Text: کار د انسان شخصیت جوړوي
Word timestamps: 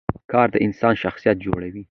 کار 0.31 0.47
د 0.53 0.55
انسان 0.65 0.93
شخصیت 1.03 1.37
جوړوي 1.45 1.79